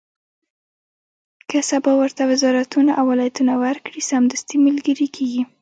که 1.49 1.57
سبا 1.69 1.91
ورته 2.01 2.23
وزارتونه 2.31 2.91
او 2.99 3.05
ولایتونه 3.11 3.53
ورکړي، 3.63 4.01
سمدستي 4.11 4.57
ملګري 4.65 5.07
کېږي. 5.15 5.41